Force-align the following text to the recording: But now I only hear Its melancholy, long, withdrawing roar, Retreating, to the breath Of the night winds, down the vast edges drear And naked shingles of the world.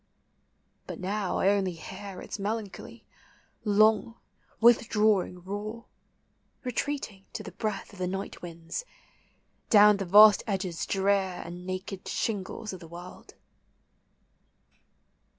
But 0.87 0.99
now 0.99 1.37
I 1.37 1.49
only 1.49 1.73
hear 1.73 2.21
Its 2.23 2.39
melancholy, 2.39 3.05
long, 3.63 4.15
withdrawing 4.59 5.43
roar, 5.43 5.85
Retreating, 6.63 7.25
to 7.33 7.43
the 7.43 7.51
breath 7.51 7.93
Of 7.93 7.99
the 7.99 8.07
night 8.07 8.41
winds, 8.41 8.83
down 9.69 9.97
the 9.97 10.05
vast 10.05 10.41
edges 10.47 10.87
drear 10.87 11.43
And 11.45 11.67
naked 11.67 12.07
shingles 12.07 12.73
of 12.73 12.79
the 12.79 12.87
world. 12.87 13.35